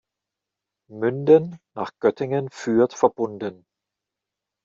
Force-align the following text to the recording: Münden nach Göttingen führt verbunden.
Münden 0.89 1.59
nach 1.75 1.91
Göttingen 1.99 2.49
führt 2.49 2.95
verbunden. 2.95 3.67